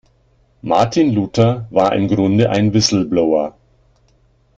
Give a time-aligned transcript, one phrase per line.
[0.63, 3.53] Martin Luther war im Grunde ein Whistleblower.